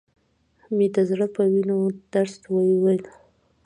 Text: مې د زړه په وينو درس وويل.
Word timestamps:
مې 0.75 0.87
د 0.95 0.97
زړه 1.09 1.25
په 1.35 1.41
وينو 1.51 1.77
درس 2.13 2.35
وويل. 2.53 3.03